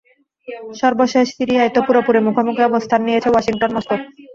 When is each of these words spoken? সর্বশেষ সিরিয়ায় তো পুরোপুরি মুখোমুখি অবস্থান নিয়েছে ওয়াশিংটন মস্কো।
সর্বশেষ 0.81 1.25
সিরিয়ায় 1.37 1.71
তো 1.75 1.79
পুরোপুরি 1.87 2.19
মুখোমুখি 2.27 2.61
অবস্থান 2.65 2.99
নিয়েছে 3.07 3.29
ওয়াশিংটন 3.31 3.71
মস্কো। 3.75 3.95